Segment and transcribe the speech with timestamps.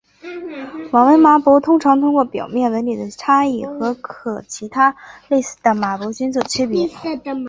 [0.91, 4.95] 网纹马勃通常透过表面纹理的差异可和其他
[5.27, 6.89] 类似的马勃菌作区别。